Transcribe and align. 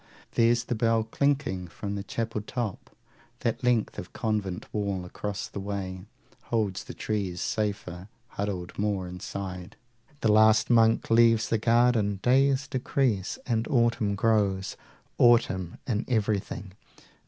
40 0.29 0.29
There's 0.41 0.63
the 0.63 0.73
bell 0.73 1.03
clinking 1.03 1.67
from 1.67 1.93
the 1.93 2.01
chapel 2.01 2.41
top; 2.41 2.89
That 3.41 3.63
length 3.63 3.99
of 3.99 4.13
convent 4.13 4.65
wall 4.73 5.05
across 5.05 5.47
the 5.47 5.59
way 5.59 6.05
Holds 6.45 6.85
the 6.85 6.95
trees 6.95 7.39
safer, 7.39 8.07
huddled 8.29 8.79
more 8.79 9.07
inside; 9.07 9.75
The 10.21 10.31
last 10.31 10.71
monk 10.71 11.11
leaves 11.11 11.49
the 11.49 11.59
garden; 11.59 12.19
days 12.23 12.65
decrease, 12.67 13.37
And 13.45 13.67
autumn 13.67 14.15
grows, 14.15 14.75
autumn 15.19 15.77
in 15.85 16.05
everything. 16.07 16.73